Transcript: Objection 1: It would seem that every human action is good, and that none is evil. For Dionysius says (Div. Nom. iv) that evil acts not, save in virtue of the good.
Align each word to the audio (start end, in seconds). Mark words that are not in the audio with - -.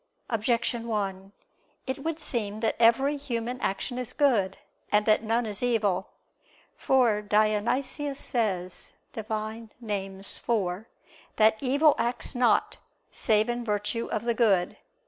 Objection 0.31 0.87
1: 0.87 1.31
It 1.85 1.99
would 1.99 2.19
seem 2.19 2.59
that 2.61 2.75
every 2.79 3.17
human 3.17 3.61
action 3.61 3.99
is 3.99 4.13
good, 4.13 4.57
and 4.91 5.05
that 5.05 5.21
none 5.21 5.45
is 5.45 5.61
evil. 5.61 6.09
For 6.75 7.21
Dionysius 7.21 8.19
says 8.19 8.93
(Div. 9.13 9.29
Nom. 9.29 9.69
iv) 9.79 10.85
that 11.35 11.57
evil 11.59 11.93
acts 11.99 12.33
not, 12.33 12.77
save 13.11 13.47
in 13.47 13.63
virtue 13.63 14.07
of 14.07 14.23
the 14.23 14.33
good. 14.33 14.77